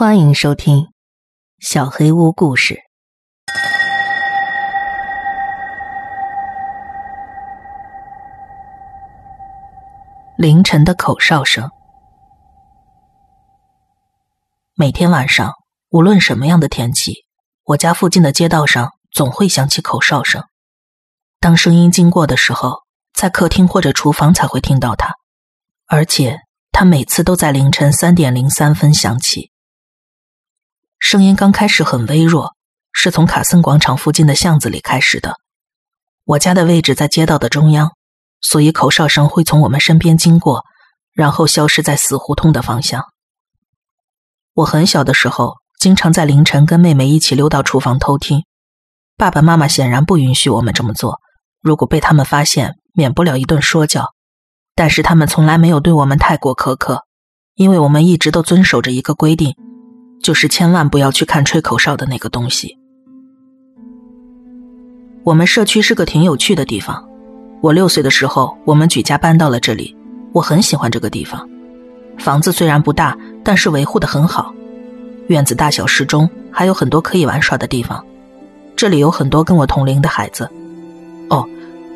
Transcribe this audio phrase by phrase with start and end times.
[0.00, 0.76] 欢迎收听
[1.58, 2.74] 《小黑屋故事》。
[10.38, 11.68] 凌晨的口哨声，
[14.74, 15.52] 每天晚上，
[15.90, 17.26] 无论什么样的天气，
[17.64, 20.42] 我家附近的街道上总会响起口哨声。
[21.40, 22.78] 当声音经过的时候，
[23.12, 25.12] 在客厅或者厨房才会听到它，
[25.86, 26.38] 而且
[26.72, 29.50] 它每次都在凌晨三点零三分响起。
[31.00, 32.54] 声音刚开始很微弱，
[32.92, 35.40] 是从卡森广场附近的巷子里开始的。
[36.24, 37.92] 我家的位置在街道的中央，
[38.42, 40.62] 所以口哨声会从我们身边经过，
[41.12, 43.06] 然后消失在死胡同的方向。
[44.54, 48.44] 我很小的时候，经常在凌晨跟妹妹一起溜到厨房偷听。
[49.16, 51.18] 爸爸妈妈显然不允许我们这么做，
[51.60, 54.12] 如果被他们发现，免不了一顿说教。
[54.76, 57.04] 但是他们从来没有对我们太过苛刻，
[57.54, 59.56] 因为我们一直都遵守着一个规定。
[60.22, 62.76] 就是千万不要去看吹口哨的那个东西。
[65.24, 67.06] 我们社区是个挺有趣的地方。
[67.60, 69.96] 我六岁的时候，我们举家搬到了这里。
[70.32, 71.48] 我很喜欢这个地方。
[72.18, 74.54] 房子虽然不大，但是维护的很好。
[75.28, 78.04] 院子大小适中，还有很多可以玩耍的地方。
[78.76, 80.48] 这里有很多跟我同龄的孩子。
[81.28, 81.46] 哦，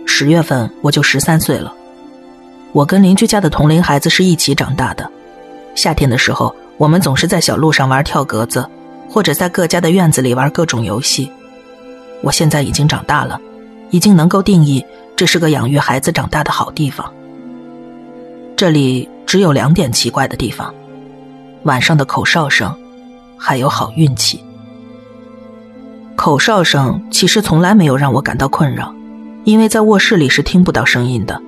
[0.06, 1.74] 十月份我就十三岁了。
[2.72, 5.10] 我跟邻居家的同龄孩子是一起长大的。
[5.74, 6.54] 夏天的时候。
[6.76, 8.68] 我们总是在小路上玩跳格子，
[9.08, 11.30] 或者在各家的院子里玩各种游戏。
[12.20, 13.40] 我现在已经长大了，
[13.90, 17.12] 已经能够定义这是个养育孩子长大的好地方。
[18.56, 20.74] 这里只有两点奇怪的地方：
[21.64, 22.74] 晚上的口哨声，
[23.36, 24.42] 还有好运气。
[26.16, 28.94] 口哨声其实从来没有让我感到困扰，
[29.44, 31.40] 因为在卧室里是听不到声音的。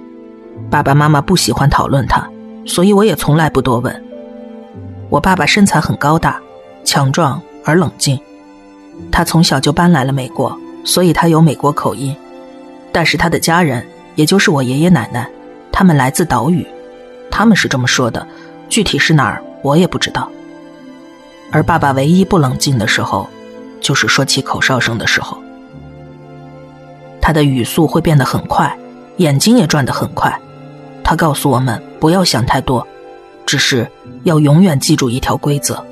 [0.71, 2.29] 爸爸妈妈不喜欢讨论它，
[2.65, 4.06] 所以我也从来不多问。
[5.09, 6.41] 我爸爸身材很高大、
[6.85, 8.19] 强壮而冷静，
[9.11, 12.15] 他从小就搬来了美国，所以他有美国口音。
[12.93, 15.29] 但是他的家人，也就是我爷爷奶奶，
[15.71, 16.67] 他们来自岛屿，
[17.31, 18.27] 他们是这么说的，
[18.69, 20.29] 具体是哪儿我也不知道。
[21.53, 23.29] 而爸爸唯一不冷静的时候，
[23.81, 25.39] 就是说起口哨声的时候，
[27.21, 28.77] 他的语速会变得很快，
[29.19, 30.37] 眼睛也转得很快。
[31.05, 32.85] 他告诉我们不要想太多。
[33.47, 33.89] 只是
[34.25, 35.83] 要永远记住一条规则：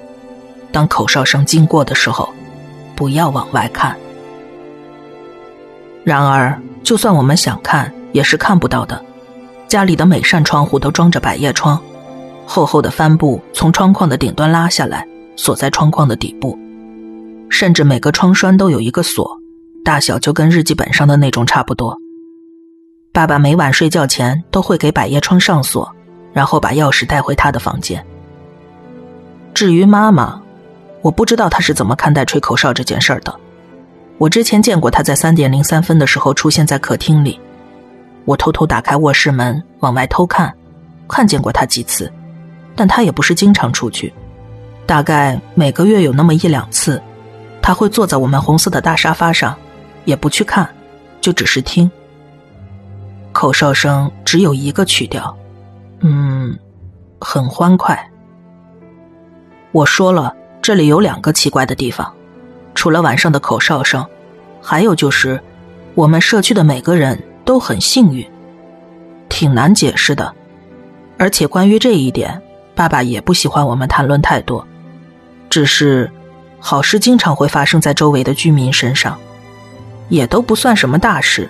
[0.73, 2.29] 当口哨声经过的时候，
[2.97, 3.97] 不要往外看。
[6.03, 9.03] 然而，就算我们想看，也是看不到的。
[9.69, 11.81] 家里的每扇窗户都装着百叶窗，
[12.45, 15.07] 厚厚的帆布从窗框的顶端拉下来，
[15.37, 16.59] 锁在窗框的底部。
[17.49, 19.41] 甚至每个窗栓都有一个锁，
[19.85, 21.97] 大小就跟日记本上的那种差不多。
[23.13, 25.95] 爸爸每晚睡觉前都会给百叶窗上锁。
[26.35, 28.05] 然后把钥匙带回他的房间。
[29.55, 30.43] 至于妈妈，
[31.01, 33.35] 我不知道她是怎么看待吹口哨这件事儿的。
[34.19, 37.39] 我之前见过她在三点零三分的时候出现在客厅里，
[38.25, 40.53] 我偷偷打开卧室门往外偷看，
[41.09, 42.13] 看见过她几次，
[42.75, 44.13] 但她也不是经常出去，
[44.87, 47.01] 大概每个月有那么一两次，
[47.63, 49.55] 她会坐在我们红色的大沙发上，
[50.05, 50.69] 也不去看，
[51.21, 51.89] 就只是听。
[53.31, 55.37] 口哨声只有一个曲调。
[56.07, 56.55] 嗯，
[57.19, 57.99] 很欢快。
[59.73, 62.13] 我说了，这里有两个奇怪的地方，
[62.75, 64.05] 除了晚上的口哨声，
[64.61, 65.41] 还有就是，
[65.95, 68.23] 我们社区的每个人都很幸运，
[69.31, 70.31] 挺难解释的。
[71.17, 72.39] 而且关于这一点，
[72.75, 74.67] 爸爸也不喜欢我们谈论太多。
[75.49, 76.11] 只是，
[76.61, 79.19] 好事经常会发生在周围的居民身上，
[80.11, 81.49] 也都不算什么大事，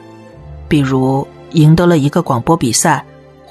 [0.68, 3.04] 比如赢得了一个广播比赛。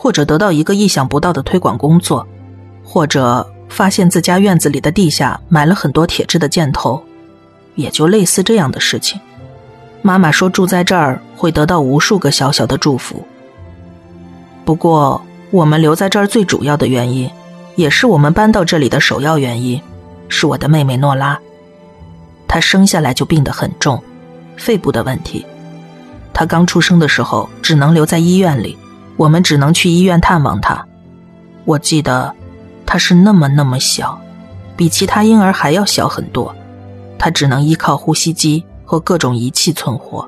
[0.03, 2.27] 或者得到一个意想不到的推广工作，
[2.83, 7.01] 或者发现自家院子里的地下埋了很多铁质的箭头，
[7.75, 9.17] 也就类似这样的事情。
[10.01, 13.25] 妈妈说住在这儿会得到无数个小小的祝福。
[14.65, 17.31] 不过，我们留在这儿最主要的原因，
[17.77, 19.81] 也是我们搬到这里的首要原因，
[20.27, 21.39] 是我的妹妹诺拉。
[22.45, 24.03] 她生下来就病得很重，
[24.57, 25.45] 肺部的问题。
[26.33, 28.77] 她刚出生的时候只能留在医院里。
[29.17, 30.85] 我们只能去医院探望他。
[31.65, 32.33] 我记得，
[32.85, 34.19] 他是那么那么小，
[34.75, 36.53] 比其他婴儿还要小很多。
[37.17, 40.27] 他只能依靠呼吸机和各种仪器存活。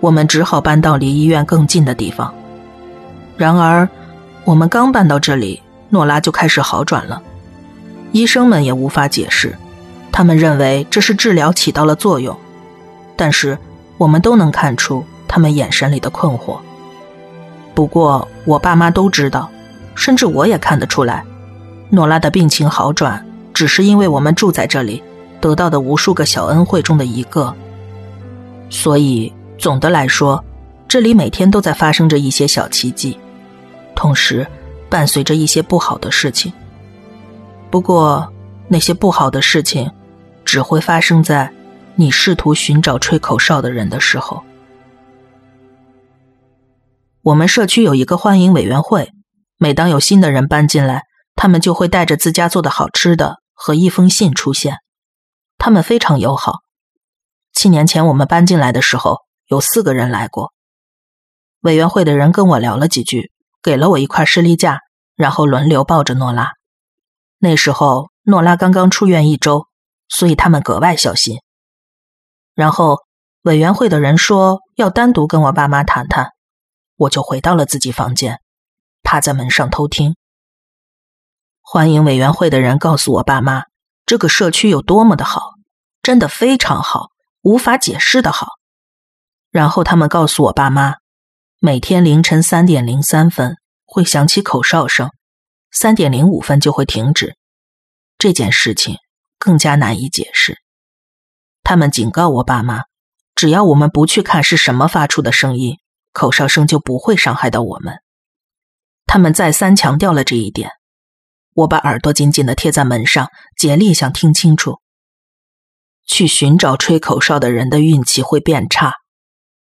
[0.00, 2.34] 我们只好搬到离医院更近的地方。
[3.36, 3.88] 然而，
[4.44, 7.22] 我们刚搬到这里，诺拉就开始好转了。
[8.10, 9.56] 医生们也无法解释，
[10.10, 12.36] 他们认为这是治疗起到了作用。
[13.16, 13.56] 但是，
[13.96, 16.58] 我们都能看出他们眼神里的困惑。
[17.74, 19.50] 不过，我爸妈都知道，
[19.94, 21.24] 甚至我也看得出来，
[21.90, 23.24] 诺拉的病情好转
[23.54, 25.02] 只是因为我们住在这里，
[25.40, 27.54] 得到的无数个小恩惠中的一个。
[28.68, 30.42] 所以总的来说，
[30.86, 33.18] 这里每天都在发生着一些小奇迹，
[33.94, 34.46] 同时
[34.88, 36.52] 伴随着一些不好的事情。
[37.70, 38.30] 不过
[38.68, 39.90] 那些不好的事情，
[40.44, 41.50] 只会发生在
[41.94, 44.42] 你试图寻找吹口哨的人的时候。
[47.24, 49.12] 我们社区有一个欢迎委员会，
[49.56, 51.04] 每当有新的人搬进来，
[51.36, 54.78] 他们就会带着自家做的好吃的和一封信出现。
[55.56, 56.54] 他们非常友好。
[57.52, 60.52] 七年前我们搬进来的时候，有四个人来过。
[61.60, 63.30] 委员会的人跟我聊了几句，
[63.62, 64.80] 给了我一块士力架，
[65.14, 66.50] 然后轮流抱着诺拉。
[67.38, 69.68] 那时候诺拉刚刚出院一周，
[70.08, 71.38] 所以他们格外小心。
[72.56, 72.98] 然后
[73.42, 76.30] 委员会的人说要单独跟我爸妈谈谈。
[77.02, 78.40] 我就回到了自己房间，
[79.02, 80.16] 趴在门上偷听。
[81.60, 83.64] 欢迎委员会的人告诉我爸妈，
[84.04, 85.52] 这个社区有多么的好，
[86.02, 87.10] 真的非常好，
[87.42, 88.48] 无法解释的好。
[89.50, 90.96] 然后他们告诉我爸妈，
[91.58, 95.10] 每天凌晨三点零三分会响起口哨声，
[95.70, 97.36] 三点零五分就会停止。
[98.16, 98.96] 这件事情
[99.38, 100.58] 更加难以解释。
[101.64, 102.82] 他们警告我爸妈，
[103.34, 105.78] 只要我们不去看是什么发出的声音。
[106.12, 107.96] 口哨声就不会伤害到我们。
[109.06, 110.70] 他们再三强调了这一点。
[111.54, 113.28] 我把耳朵紧紧的贴在门上，
[113.58, 114.80] 竭力想听清楚。
[116.06, 118.94] 去寻找吹口哨的人的运气会变差，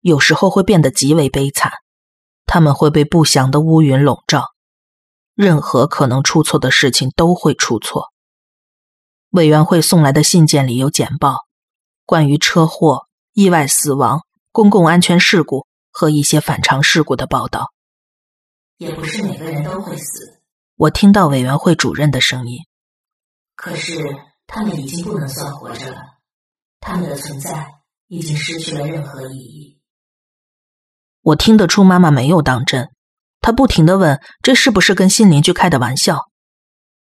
[0.01, 1.71] 有时候会变得极为悲惨。
[2.45, 4.45] 他们会被不祥的乌云笼罩，
[5.35, 8.09] 任何可能出错的事情都会出错。
[9.31, 11.45] 委员会送来的信件里有简报，
[12.05, 15.67] 关于车祸、意外死亡、公共安全事故。
[15.99, 17.73] 和一些反常事故的报道，
[18.77, 20.39] 也不是每个人都会死。
[20.77, 22.59] 我听到委员会主任的声音。
[23.53, 24.01] 可是
[24.47, 25.97] 他们已经不能算活着了，
[26.79, 27.67] 他们的存在
[28.07, 29.81] 已经失去了任何意义。
[31.21, 32.87] 我听得出妈妈没有当真，
[33.41, 36.29] 她不停的问：“这是不是跟新邻居开的玩笑？”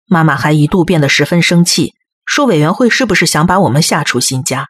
[0.06, 1.94] 妈妈还一度变得十分生气，
[2.26, 4.69] 说：“委员会是不是想把我们吓出新家？”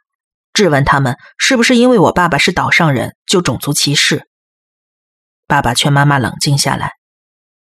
[0.61, 4.29] 质问他们是不是因为我爸爸是岛上人就种族歧视？
[5.47, 6.93] 爸爸劝妈妈冷静下来。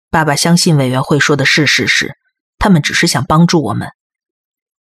[0.09, 2.15] 爸爸相信委员会说的是事实，
[2.57, 3.89] 他们只是想帮助我们。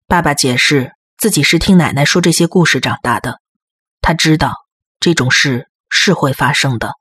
[0.07, 3.39] 爸爸解释自己是听奶奶说这些故事长大的，
[4.01, 4.55] 他知道
[4.99, 6.91] 这种事是会发生的。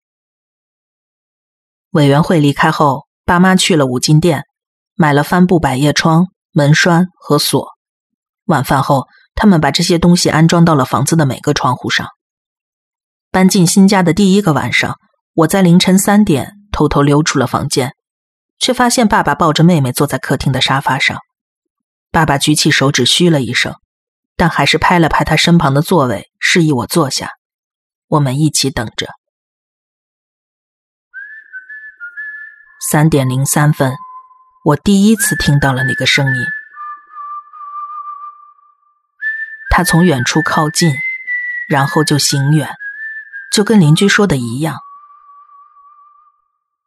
[1.90, 4.44] 委员会离开后，爸妈去了五金店，
[4.94, 7.66] 买了帆布百叶窗、门栓和锁。
[8.44, 9.08] 晚饭后。
[9.34, 12.08] 他们把这些东西安装到了房子的每个窗户上。
[13.30, 14.98] 搬进新家的第一个晚上，
[15.34, 17.94] 我在凌晨三点偷偷溜出了房间，
[18.58, 21.18] 却发现爸爸抱着妹妹坐在客厅的沙发上。
[22.10, 23.74] 爸爸举起手指嘘了一声，
[24.36, 27.30] 但还是拍了拍他身旁的座位，示意我坐下。
[28.08, 29.08] 我们一起等着。
[32.90, 33.94] 三点零三分，
[34.64, 36.44] 我第一次听到了那个声音。
[39.70, 40.92] 他从远处靠近，
[41.68, 42.68] 然后就行远，
[43.50, 44.76] 就跟邻居说的一样。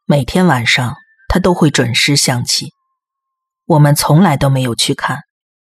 [0.04, 0.94] 每天晚上
[1.26, 2.72] 他都会准时响起，
[3.64, 5.22] 我们从来都没有去看，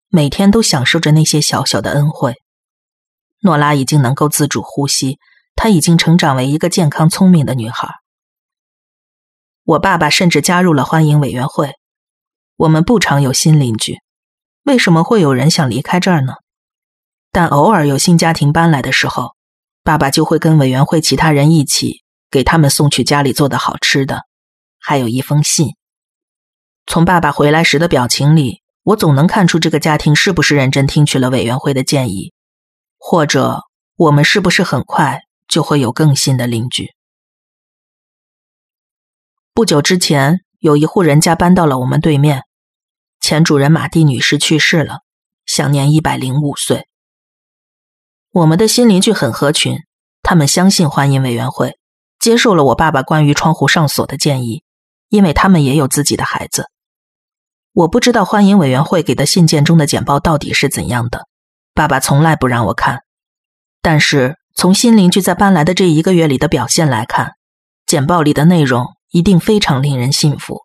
[0.08, 2.36] 每天都享受着那些小小的恩惠。
[3.42, 5.18] 诺拉已经能够自主呼吸，
[5.56, 7.96] 她已经成长为一个健康聪明的女孩。
[9.64, 11.74] 我爸爸甚至加入了欢迎委员会。
[12.56, 13.98] 我们不常有新邻居，
[14.64, 16.34] 为什么会有人想离开这儿呢？
[17.38, 19.36] 但偶尔有新家庭搬来的时候，
[19.84, 22.02] 爸爸就会跟委员会其他人一起
[22.32, 24.22] 给他们送去家里做的好吃的，
[24.80, 25.76] 还有一封信。
[26.84, 32.32] 从爸爸回来时的表情里，我总能看出这个家庭是不是认真听取了委员会的建议，
[32.98, 33.60] 或者
[33.94, 36.92] 我们是不是很快就会有更新的邻居。
[39.54, 42.42] 不久之前，有一户人家搬到了我们对面，
[43.20, 45.02] 前主人马蒂女士去世了，
[45.46, 46.88] 享年一百零五岁。
[48.32, 49.78] 我们的新邻居很合群，
[50.22, 51.78] 他们相信欢迎委员会，
[52.20, 54.62] 接受了我爸爸关于窗户上锁的建议，
[55.08, 56.66] 因为他们也有自己的孩子。
[57.72, 61.26] 我不知道欢迎委员会给的信件中的简报到底是怎样的，
[61.72, 63.02] 爸爸从来不让我看。
[63.80, 67.32] 但是从新邻居在搬来的这一个月里的表现来看，
[67.86, 70.64] 简报里的内容一定非常令人信服。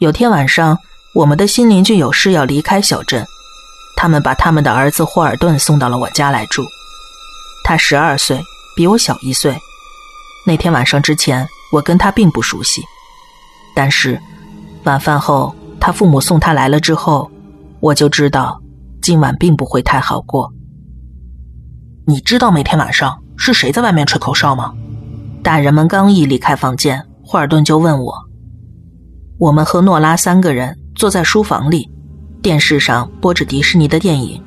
[0.00, 0.78] 有天晚上，
[1.14, 3.26] 我们的新邻居有事要离开小镇。
[4.02, 6.64] 他们把他们的儿子霍尔顿送到了我家来住。
[7.62, 8.42] 他十二岁，
[8.74, 9.56] 比我小一岁。
[10.44, 12.82] 那天晚上之前，我跟他并不熟悉。
[13.76, 14.20] 但是，
[14.82, 17.30] 晚饭后，他父母送他来了之后，
[17.78, 18.60] 我就知道
[19.00, 20.52] 今晚并不会太好过。
[22.04, 24.72] 你知道每天晚上是谁在外面吹口哨吗？
[25.44, 28.12] 大人们刚一离开房间，霍尔顿就问我。
[29.38, 31.88] 我们和诺拉三个人坐在书房里，
[32.42, 34.42] 电视上播着迪士尼的电影。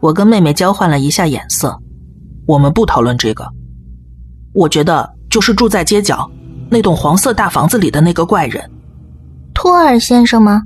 [0.00, 1.80] 我跟妹妹交换了一下眼色，
[2.44, 3.48] 我们不讨论这个。
[4.52, 6.28] 我觉得就是住在街角
[6.68, 8.68] 那栋黄色大房子里的那个怪人。
[9.54, 10.62] 托尔先生吗？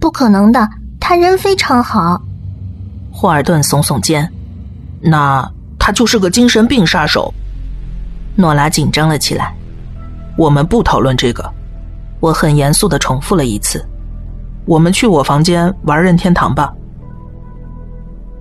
[0.00, 0.68] 不可能的，
[0.98, 2.20] 他人非常好。
[3.12, 4.28] 霍尔顿耸耸肩，
[5.00, 7.32] 那他就是个精神病杀手。
[8.34, 9.54] 诺拉紧张了起来。
[10.36, 11.48] 我们不讨论这个。
[12.18, 13.84] 我很严肃的重复了一次。
[14.66, 16.72] 我们去我房间玩任天堂吧。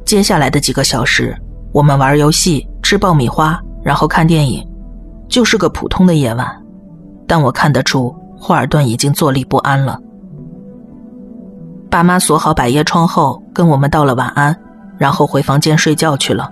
[0.05, 1.35] 接下来的几个小时，
[1.71, 4.65] 我们玩游戏、吃爆米花，然后看电影，
[5.27, 6.47] 就是个普通的夜晚。
[7.27, 8.13] 但我看得出。
[8.35, 9.97] 霍尔顿已经坐立不安了。
[11.89, 14.53] 爸妈锁好百叶窗后，跟我们道了晚安，
[14.97, 16.51] 然后回房间睡觉去了。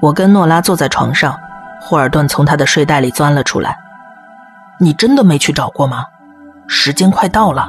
[0.00, 1.36] 我跟诺拉坐在床上，
[1.80, 3.76] 霍尔顿从他的睡袋里钻了出来。
[4.78, 6.04] 你真的没去找过吗？
[6.68, 7.68] 时间快到了。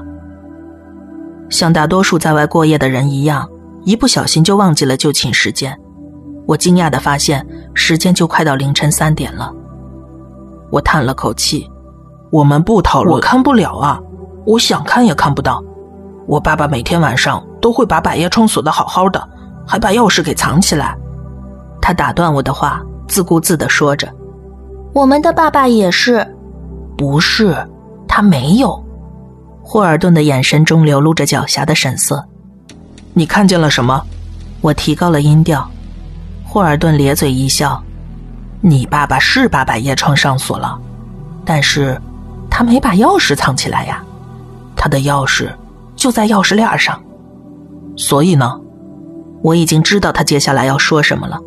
[1.51, 3.48] 像大多数在外过夜的人一样，
[3.84, 5.77] 一不小心就忘记了就寝时间。
[6.48, 9.53] 我惊讶的发现，时间就快到凌晨三点了。
[10.72, 11.70] 我叹了口气。
[12.31, 14.00] 我们不讨论，我看不了啊！
[14.46, 15.62] 我想看也看不到。
[16.25, 19.22] 我爸爸每天晚上都会把百叶窗锁得好好的，
[19.67, 20.98] 还把钥匙给藏起来。
[21.81, 24.08] 他打断我的话，自顾自的说着
[24.96, 26.25] ：“我们的爸爸也是。”
[26.98, 27.53] 不是，
[28.08, 28.81] 他没有。
[29.62, 32.25] 霍尔顿的眼神中流露着狡黠的神色。
[33.13, 34.01] 你看见了什么？
[34.62, 35.70] 我提高了音调。
[36.44, 37.82] 霍尔顿咧嘴一笑
[38.62, 40.80] ：“你爸爸是把百叶窗上锁了，
[41.46, 42.00] 但是……”
[42.53, 44.03] 他没把钥匙藏起来呀，
[44.75, 45.50] 他的钥匙
[45.96, 47.01] 就在钥匙链上。
[47.96, 48.60] 所以呢，
[49.41, 51.39] 我已经知道他接下来要说什么了。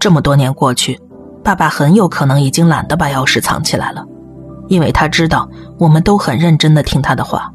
[0.00, 1.00] 这么多年过去，
[1.44, 4.04] 爸爸很有可能已经懒得把钥匙藏起来了，
[4.74, 7.48] 因为他知道我们都很认真的听他的话。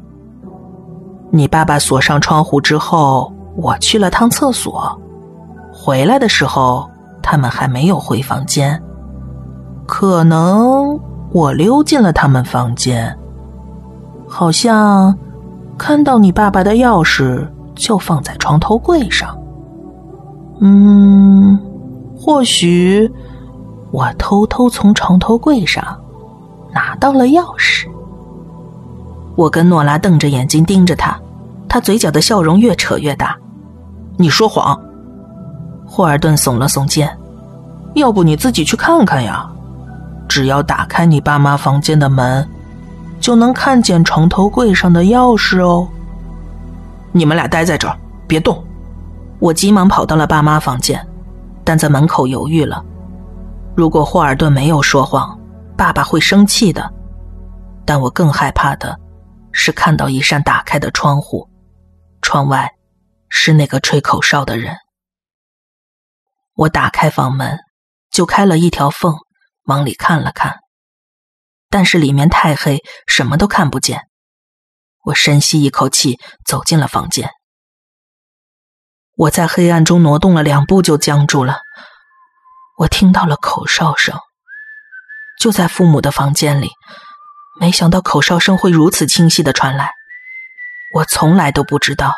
[1.30, 4.98] 你爸爸锁上窗户之后，我去了趟厕所，
[5.70, 6.88] 回来的时候
[7.22, 8.82] 他们还没有回房间，
[9.86, 10.98] 可能。
[11.32, 13.16] 我溜进了他们房间，
[14.26, 15.16] 好像
[15.78, 17.46] 看到你爸爸的钥匙
[17.76, 19.38] 就放在床头柜上。
[20.60, 21.56] 嗯，
[22.18, 23.08] 或许
[23.92, 25.99] 我偷偷从床头柜上
[26.72, 27.86] 拿到了钥匙。
[29.36, 31.18] 我跟诺拉瞪着眼睛盯着他，
[31.68, 33.36] 他嘴角的笑容越扯越大。
[34.16, 34.78] 你说谎！
[35.86, 37.10] 霍尔顿耸了耸肩。
[37.94, 39.48] 要不你自己去看看呀。
[40.28, 42.46] 只要打开你爸妈房间的门，
[43.18, 45.88] 就能看见床头柜上的钥匙哦。
[47.10, 47.96] 你们俩待在这儿，
[48.28, 48.62] 别动。
[49.40, 51.04] 我急忙跑到了爸妈房间，
[51.64, 52.84] 但在门口犹豫了。
[53.74, 55.36] 如果霍尔顿没有说谎，
[55.80, 56.92] 爸爸会生气的。
[57.86, 59.00] 但我更害怕的
[59.50, 61.48] 是看到一扇打开的窗户，
[62.20, 62.70] 窗外
[63.30, 64.76] 是那个吹口哨的人。
[66.52, 67.58] 我打开房门，
[68.10, 69.16] 就开了一条缝。
[69.64, 70.58] 往里看了看，
[71.70, 74.02] 但是里面太黑，什么都看不见。
[75.04, 77.30] 我深吸一口气，走进了房间。
[79.16, 81.60] 我在黑暗中挪动了两步，就僵住了。
[82.76, 84.18] 我听到了口哨声，
[85.40, 86.70] 就在父母的房间里。
[87.58, 89.90] 没想到口哨声会如此清晰的传来。
[90.94, 92.14] 我从来都不知道，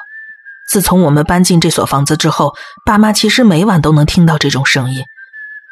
[0.69, 5.05] 自从我们搬进这所房子之后，爸妈其实每晚都能听到这种声音。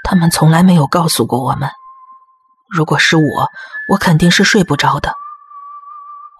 [0.02, 1.70] 他们从来没有告诉过我们。
[2.68, 3.50] 如果是我，
[3.90, 5.12] 我肯定是睡不着的。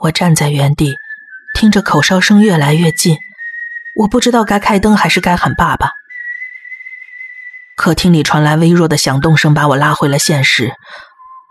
[0.01, 0.95] 我站在原地，
[1.55, 3.17] 听着口哨声越来越近，
[3.97, 5.91] 我不知道该开灯还是该喊爸爸。
[7.81, 10.75] 客厅里传来微弱的响动声，把我拉回了现实。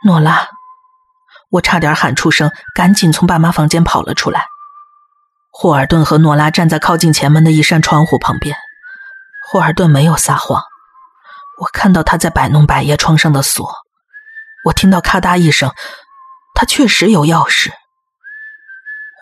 [0.05, 0.47] 诺拉，
[1.49, 4.45] 我差点喊出声，赶紧从爸妈房间跑了出来。
[5.51, 8.55] 霍尔顿和诺拉站在靠近前门的一扇窗户旁边。
[9.47, 10.61] 霍尔顿没有撒谎。
[11.59, 13.67] 我看到他在摆弄百叶窗上的锁，
[14.65, 15.71] 我听到咔嗒一声，
[16.53, 17.71] 他确实有钥匙。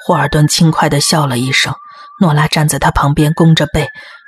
[0.06, 1.74] 霍尔顿轻快的笑了一声，
[2.20, 3.88] 诺拉站在他旁边，弓着背，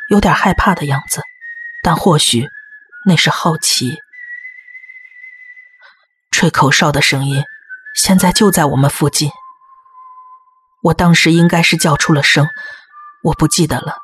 [0.09, 1.21] 有点害怕的样子，
[1.83, 2.47] 但或许
[3.05, 3.97] 那是好奇。
[6.31, 7.43] 吹口哨的声音
[7.95, 9.31] 现在就在我们附近，
[10.81, 12.47] 我当时应该是叫出了声，
[13.23, 13.97] 我不记得了，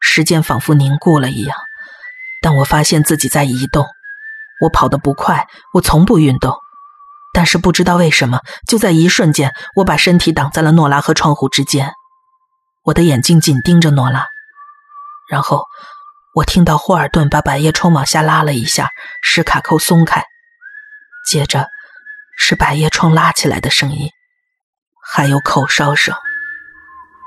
[0.00, 1.56] 时间仿佛凝固了一样。
[2.42, 3.86] 但我发现自己在移动，
[4.60, 6.56] 我跑得不快，我从不运动，
[7.32, 11.92] 但是不知道为什么，就在一瞬间，我把身体挡在了诺拉和窗户之间。
[12.82, 14.26] 我的眼睛紧盯着诺拉，
[15.28, 15.64] 然后
[16.36, 18.90] 我听到霍尔顿把百叶窗往下拉了一下，
[19.22, 20.22] 使卡扣松开，
[21.26, 21.70] 接着
[22.36, 24.10] 是百叶窗拉起来的声音，
[25.02, 26.14] 还有口哨声，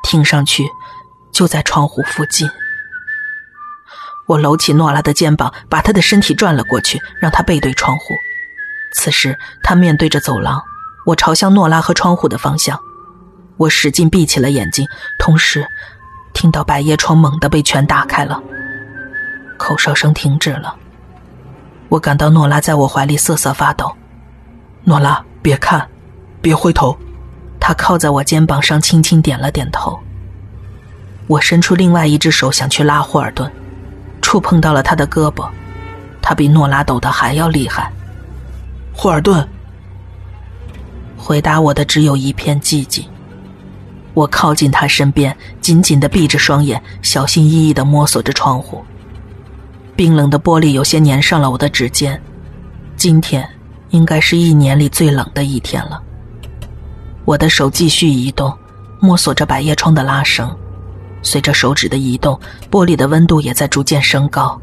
[0.04, 0.70] 听上去
[1.34, 2.48] 就在窗户附近。
[4.28, 8.14] 我搂起诺拉的肩膀，把她的身体转了过去，让她背对窗户。
[8.94, 10.62] 此时，她面对着走廊，
[11.08, 12.80] 我朝向诺拉和窗户的方向。
[13.58, 14.88] 我使劲闭起了眼睛，
[15.18, 15.68] 同时
[16.32, 18.40] 听到百叶窗猛地被全打开了，
[19.60, 20.74] 口哨声停止了。
[21.90, 23.92] 我感到诺拉在我怀里瑟瑟发抖。
[24.86, 25.88] 诺拉，别看，
[26.42, 26.98] 别回头。
[27.60, 30.00] 他靠在我肩膀上，轻轻点了点头。
[31.28, 33.52] 我伸出另外一只手想去拉霍尔顿。
[34.22, 35.50] 触碰到了他的胳膊，
[36.22, 37.92] 他比诺拉抖得还要厉害。
[38.94, 39.48] 霍尔顿，
[41.18, 43.06] 回答我的只有一片寂静。
[44.14, 48.84] 我靠近他身边，紧紧的闭着双眼，小心翼翼的摸索着窗户。
[50.00, 52.18] 冰冷的玻璃有些粘上了我的指尖。
[52.96, 53.46] 今天
[53.90, 56.02] 应该是一年里最冷的一天了。
[57.26, 58.58] 我的手继续移动，
[59.02, 60.50] 摸索着百叶窗的拉绳。
[61.22, 62.40] 随着手指的移动，
[62.72, 64.58] 玻璃的温度也在逐渐升高。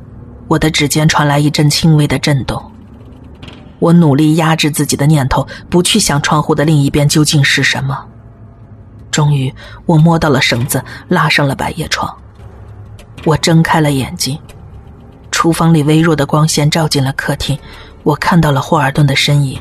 [0.49, 2.73] 我的指尖传来一阵轻微的震动。
[3.79, 8.03] 我努力压制自己的念头，不去想窗户的另一边究竟是什么。
[9.11, 12.11] 终于，我摸到了绳子，拉上了百叶窗。
[13.27, 14.39] 我睁开了眼睛，
[15.37, 17.59] 厨房里微弱的光线照进了客厅。
[18.05, 19.61] 我看到了霍尔顿的身影，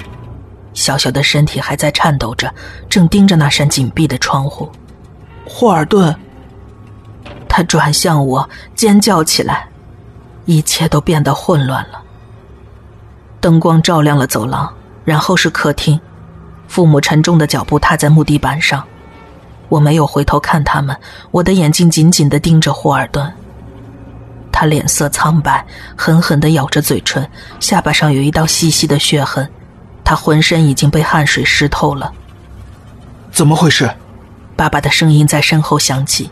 [0.74, 2.50] 小小的身体还在颤抖着，
[2.90, 4.72] 正盯着那扇紧闭的窗户。
[5.46, 6.16] 霍尔顿。
[7.50, 9.68] 他转向我，尖叫起来，
[10.46, 12.02] 一切都变得混乱了。
[13.42, 16.00] 灯光照亮了走廊，然后是客厅。
[16.70, 18.82] 父母沉重的脚步踏在木地板上，
[19.68, 20.96] 我没有回头看他们，
[21.32, 23.30] 我的眼睛紧紧的盯着霍尔顿。
[24.56, 25.66] 他脸色苍白，
[25.98, 29.46] 狠狠的咬着嘴唇，下巴上有一道细细的血痕，
[30.02, 32.10] 他浑身已经被汗水湿透了。
[33.34, 33.92] 怎么回事？
[34.56, 36.32] 爸爸的声音在身后响起。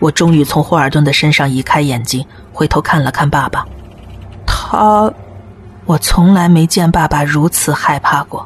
[0.00, 3.64] 我终于从霍尔顿的身上移开眼睛，回头看了看爸爸。
[4.44, 5.08] 他，
[5.84, 8.44] 我从来没见爸爸如此害怕过。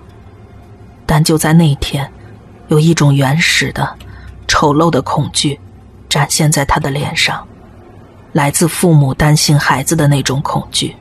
[1.07, 2.12] 但就在那天，
[2.68, 3.88] 有一种原始的、
[4.46, 5.59] 丑陋的恐惧
[6.11, 7.42] 展现在他的脸上，
[8.33, 10.97] 来自父母担心孩子的那种恐惧。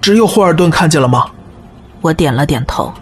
[0.00, 1.30] 只有霍尔顿看见了吗？
[2.00, 2.92] 我点了点头。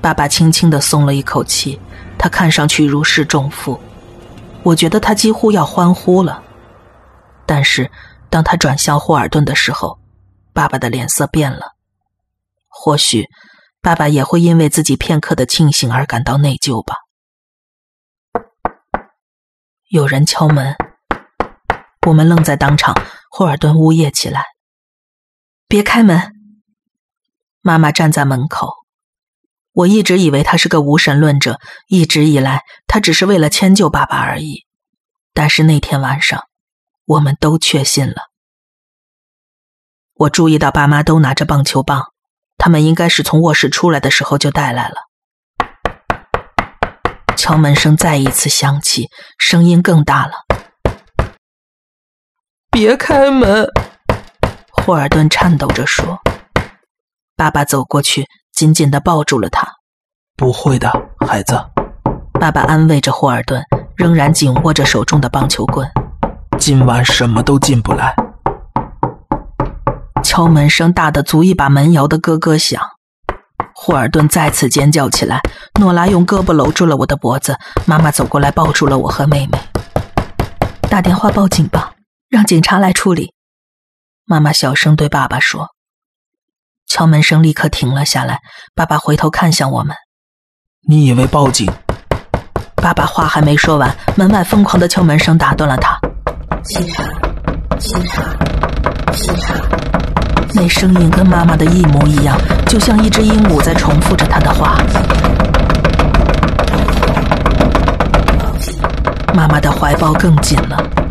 [0.00, 1.78] 爸爸轻轻的松了一口气，
[2.18, 3.80] 他看上去如释重负。
[4.64, 6.42] 我觉得他几乎要欢呼了，
[7.46, 7.90] 但是
[8.30, 9.98] 当他转向霍尔顿的时候，
[10.52, 11.72] 爸爸的脸色变了。
[12.68, 13.28] 或许，
[13.80, 16.94] 爸爸也会因为自己片刻的庆幸而感到内疚吧。
[19.88, 20.74] 有人敲门，
[22.06, 22.94] 我们愣在当场。
[23.30, 24.44] 霍尔顿呜咽起来
[25.66, 26.34] ：“别开门！”
[27.62, 28.74] 妈妈站在门口。
[29.72, 34.66] 我一直以为他是个无神论者，一直以来他只是为了迁就爸爸而已。
[35.32, 36.44] 但是那天晚上，
[37.06, 38.16] 我们都确信了。
[40.12, 42.12] 我注意到爸妈都拿着棒球棒，
[42.58, 44.96] 他们应该是从卧室出来的时候就带来了。
[47.34, 50.32] 敲门声再一次响起，声音更大了。
[52.72, 53.68] 别开门！
[54.70, 56.18] 霍尔顿颤抖着说。
[57.36, 58.26] 爸爸走过去。
[58.50, 59.66] 紧紧的抱住了他。
[60.36, 60.90] 不会的，
[61.26, 61.62] 孩子。
[62.40, 63.62] 爸爸安慰着霍尔顿，
[63.94, 65.86] 仍然紧握着手中的棒球棍。
[66.58, 68.14] 今晚什么都进不来。
[70.22, 72.80] 敲门声大的足以把门摇得咯咯响。
[73.74, 75.40] 霍尔顿再次尖叫起来。
[75.78, 77.58] 诺拉用胳膊搂住了我的脖子。
[77.86, 79.58] 妈妈走过来抱住了我和妹妹。
[80.88, 81.92] 打电话报警吧，
[82.32, 83.34] 让警察来处理。
[84.24, 85.68] 妈妈小声对爸爸说。
[86.86, 88.40] 敲门声立刻停了下来，
[88.74, 89.94] 爸爸回头看向我们。
[90.88, 91.70] 你以为报警？
[92.76, 96.00] 爸爸话还没说完，门外疯狂的敲门声打断了他。
[96.64, 97.04] 警察，
[97.78, 98.22] 警察，
[99.12, 99.54] 警察！
[100.54, 104.78] 那声音跟妈妈的一模一样，就像一只鹦鹉在重复着他的话。
[109.34, 111.01] 妈妈的怀抱更紧了。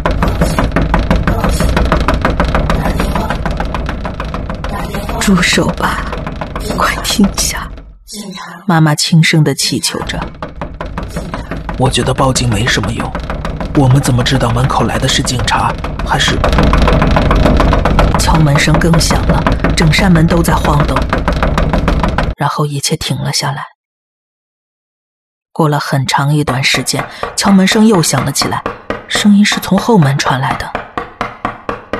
[5.33, 6.01] 住手吧！
[6.77, 7.65] 快停下！
[8.67, 10.19] 妈妈轻声的祈求着。
[11.79, 13.09] 我觉得报警没什么用。
[13.75, 15.73] 我们怎么知道门口来的是警察
[16.05, 16.37] 还是……
[18.19, 19.41] 敲门声更响了，
[19.73, 20.99] 整扇门都在晃动。
[22.35, 23.63] 然后一切停了下来。
[25.53, 27.05] 过了很长一段时间，
[27.37, 28.61] 敲门声又响了起来，
[29.07, 30.69] 声音是从后门传来的。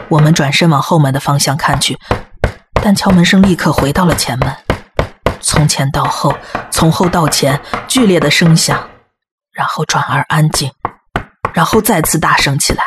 [0.10, 1.98] 我们转身往后门的方向看去，
[2.84, 4.56] 但敲门声立刻回到了前门。
[5.40, 6.36] 从前到后，
[6.70, 8.80] 从后到前，剧烈的声响，
[9.52, 10.72] 然后转而安静，
[11.54, 12.84] 然后再次大声起来。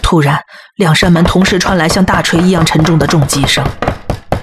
[0.00, 0.40] 突然，
[0.76, 3.64] 两扇门同时传来像大锤一样沉重的重击声，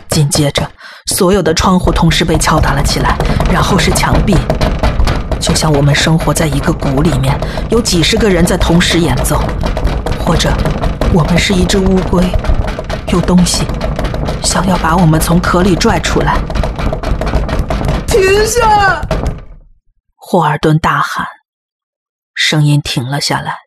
[0.09, 0.69] 紧接着，
[1.05, 3.15] 所有的窗户同时被敲打了起来，
[3.51, 4.35] 然后是墙壁，
[5.39, 7.33] 就像我们生活在一个鼓里面，
[7.69, 9.41] 有几十个人在同时演奏，
[10.19, 10.51] 或者
[11.13, 12.25] 我们是一只乌龟，
[13.07, 13.63] 有东西
[14.43, 16.37] 想要把我们从壳里拽出来。
[18.07, 19.01] 停下！
[20.15, 21.27] 霍尔顿大喊，
[22.33, 23.57] 声音停了下来。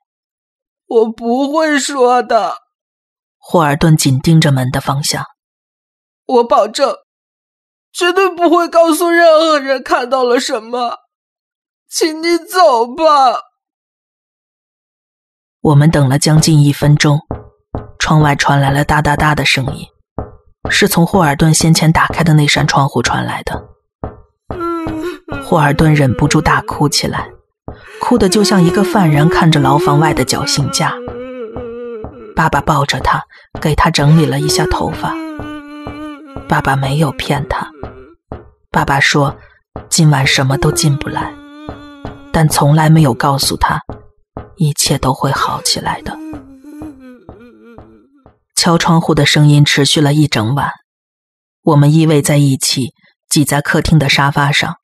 [0.86, 2.56] 我不会说的。
[3.38, 5.24] 霍尔顿紧盯着门的方向。
[6.26, 6.94] 我保证，
[7.92, 10.98] 绝对不会告诉任何人看到了什么。
[11.88, 13.04] 请你走吧。
[15.60, 17.20] 我们等了将近一分钟，
[17.98, 19.86] 窗外传来了哒哒哒的声音，
[20.70, 23.64] 是从霍尔顿先前打开的那扇窗户传来的。
[25.44, 27.28] 霍尔顿忍不住大哭起来，
[28.00, 30.94] 哭得就像一个犯人看着牢房外的绞刑架。
[32.34, 33.22] 爸爸抱着他，
[33.60, 35.14] 给他整理了一下头发。
[36.48, 37.70] 爸爸没有骗他，
[38.70, 39.36] 爸爸说
[39.88, 41.34] 今晚什么都进不来，
[42.32, 43.80] 但从来没有告诉他
[44.56, 46.16] 一切都会好起来的。
[48.62, 50.70] 敲窗户的声音持续了一整晚，
[51.64, 52.94] 我们依偎在一起，
[53.28, 54.76] 挤在客厅的沙发上。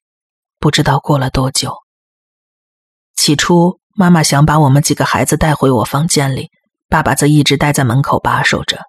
[0.59, 1.77] 不知道过了多久。
[3.14, 6.51] 起初，妈妈想把我们几个孩子带回我房间里，
[6.88, 8.81] 爸爸则一直待在门口把守着。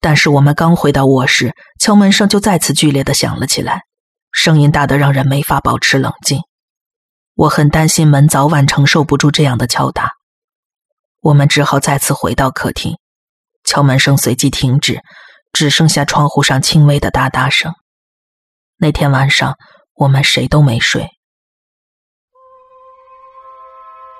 [0.00, 3.82] 但是我们刚回到卧室，敲门声就再次剧烈的响了起来，
[4.32, 6.40] 声音大得让人没法保持冷静。
[7.34, 10.12] 我很担心门早晚承受不住这样的敲打，
[11.20, 12.96] 我们只好再次回到客厅。
[13.66, 15.02] 敲门声随即停止，
[15.52, 17.74] 只剩下窗户上轻微的哒哒声。
[18.78, 19.54] 那天晚上。
[19.98, 21.08] 我们谁都没睡。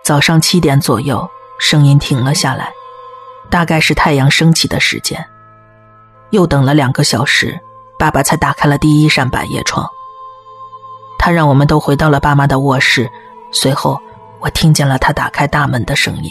[0.03, 1.29] 早上七点左右，
[1.59, 2.73] 声音停了下来，
[3.51, 5.23] 大概是太阳升起的时间。
[6.31, 7.61] 又等了两个小时，
[7.99, 9.87] 爸爸才打开了第一扇百叶窗。
[11.19, 13.11] 他让我们都回到了爸妈的卧室。
[13.53, 14.01] 随后，
[14.41, 16.31] 我听见了他打开大门的声音。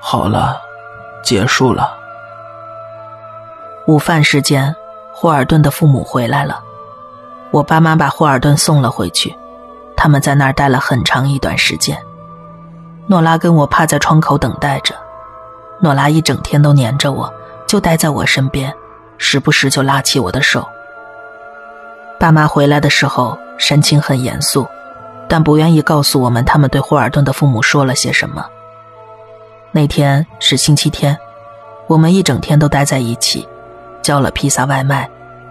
[0.00, 0.62] 好了，
[1.26, 1.92] 结束了。
[3.88, 4.72] 午饭时间，
[5.12, 6.62] 霍尔顿的父母回来了。
[7.50, 9.36] 我爸妈把霍尔顿送了回去，
[9.96, 12.00] 他们在那儿待了很长一段时间。
[13.08, 14.94] 诺拉跟我趴在窗口等待着，
[15.80, 17.32] 诺拉一整天都黏着我，
[17.66, 18.72] 就待在我身边，
[19.18, 20.64] 时不时就拉起我的手。
[22.20, 24.64] 爸妈回来的时候神情很严肃，
[25.26, 28.46] 但不愿意告诉我们他们对霍尔顿的父母说了些什么。
[29.76, 31.14] 那天是星期天，
[31.86, 33.46] 我们一整天都待在一起，
[34.00, 35.06] 叫了披萨外卖，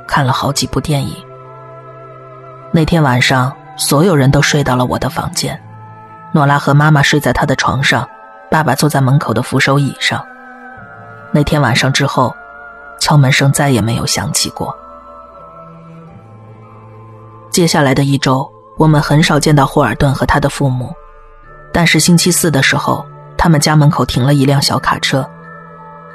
[0.07, 1.15] 看了好几部电影。
[2.71, 5.61] 那天晚上，所有人都睡到了我的房间。
[6.31, 8.09] 诺拉和妈妈睡在她的床上，
[8.49, 10.25] 爸爸坐在门口的扶手椅上。
[11.31, 12.35] 那天晚上之后，
[12.99, 14.75] 敲门声再也没有响起过。
[17.51, 20.91] 接下来的一周，我们很少见到霍尔顿和他的父母，
[21.71, 23.05] 但是星期四的时候，
[23.45, 25.23] 他们家门口停了一辆小卡车。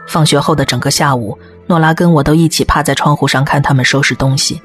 [0.09, 1.39] 放学后的整个下午，
[1.69, 4.61] 诺拉跟我都一起趴在窗户上看他们收拾东西。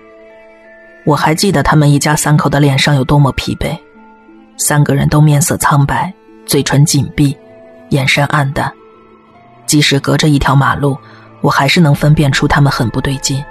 [1.05, 3.77] 我还记得他们一家三口的脸上有多么疲惫，
[4.57, 6.11] 三个人都面色苍白，
[6.47, 7.37] 嘴唇紧闭，
[7.89, 8.73] 眼神暗淡。
[9.67, 10.97] 即使隔着一条马路，
[11.41, 13.45] 我还是能分辨出他们很不对劲。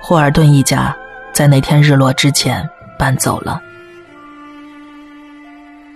[0.00, 0.96] 霍尔顿一家
[1.34, 2.66] 在那天日落之前
[2.98, 3.60] 搬走了。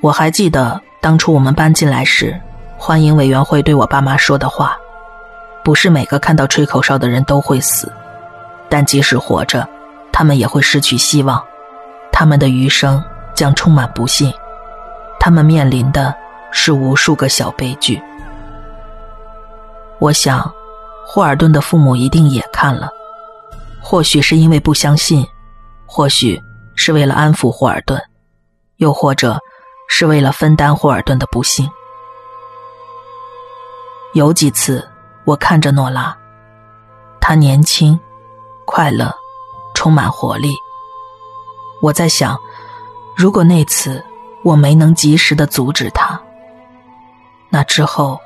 [0.00, 2.38] 我还记得当初我们搬进来时，
[2.78, 4.74] 欢迎委员会对我爸妈说的话：
[5.62, 7.92] 不是每个看到吹口哨的人都会死，
[8.68, 9.66] 但即使活着。
[10.12, 11.42] 他们也会失去希望，
[12.12, 14.30] 他们的余生将充满不幸，
[15.18, 16.14] 他们面临的
[16.50, 18.02] 是无数个小悲剧。
[19.98, 20.52] 我想，
[21.06, 22.90] 霍尔顿的父母一定也看了，
[23.80, 25.24] 或许是因为不相信，
[25.86, 26.38] 或许
[26.74, 27.98] 是为了安抚霍尔顿，
[28.76, 29.38] 又或者
[29.90, 31.70] 是为了分担霍尔顿的不幸。
[34.14, 34.88] 有几次，
[35.24, 36.16] 我看着诺拉，
[37.20, 38.00] 她年轻，
[38.64, 39.14] 快乐。
[39.72, 40.52] 充满活力。
[41.80, 42.38] 我在想，
[43.16, 44.04] 如果那次
[44.44, 46.20] 我没能及时的阻止他，
[47.48, 48.20] 那之后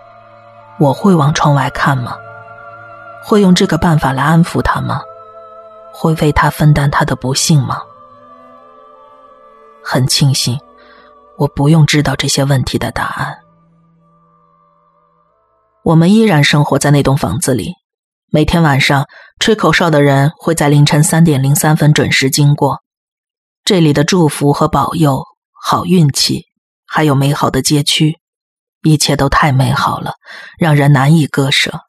[0.80, 2.16] 我会往窗外看吗？
[3.22, 5.00] 会用这个办法来安抚他吗？
[5.92, 7.80] 会为他分担他的不幸吗？
[9.80, 10.58] 很庆幸，
[11.38, 13.38] 我不用知道这些问题的答案。
[15.82, 17.74] 我们依然生活在那栋房子里，
[18.30, 19.06] 每天晚上
[19.38, 22.82] 吹口哨的人会在凌晨三点零三分准时经过。
[23.64, 26.44] 这里的祝福和保佑、好运气，
[26.86, 28.18] 还有美好的街区，
[28.82, 30.14] 一切都太美好了，
[30.58, 31.80] 让人难以割舍。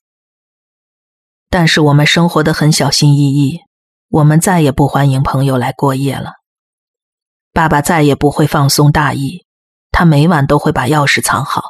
[1.49, 3.59] 但是我们生活的很小心翼翼，
[4.09, 6.33] 我们再也不欢迎朋友来过夜了。
[7.55, 9.45] 爸爸再也不会放松大意，
[9.89, 11.63] 他每晚都会把钥匙藏好，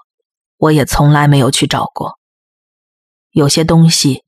[0.58, 2.18] 我也从来没有去找过。
[3.30, 4.24] 有些东西，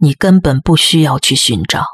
[0.00, 1.84] 你根本不需要去寻找。